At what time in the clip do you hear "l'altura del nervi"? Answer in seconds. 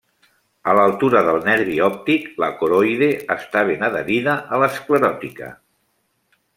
0.77-1.77